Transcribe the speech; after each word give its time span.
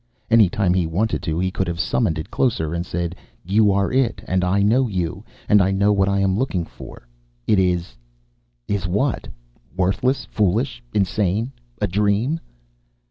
Any 0.31 0.49
time 0.49 0.73
he 0.73 0.87
wanted 0.87 1.21
to, 1.21 1.37
he 1.37 1.51
could 1.51 1.67
have 1.67 1.79
summoned 1.79 2.17
it 2.17 2.31
closer 2.31 2.73
and 2.73 2.83
said, 2.83 3.15
_You 3.47 3.71
are 3.71 3.91
it, 3.93 4.23
and 4.25 4.43
I 4.43 4.63
know 4.63 4.87
you, 4.87 5.23
and 5.47 5.61
I 5.61 5.69
know 5.69 5.93
what 5.93 6.09
I 6.09 6.21
am 6.21 6.35
looking 6.35 6.65
for. 6.65 7.07
It 7.45 7.59
is...? 7.59 7.95
Is 8.67 8.87
what? 8.87 9.27
Worthless? 9.77 10.25
Foolish? 10.25 10.81
Insane? 10.91 11.51
A 11.79 11.85
dream? 11.85 12.39